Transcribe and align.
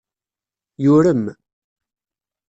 Yurem. 0.83 1.23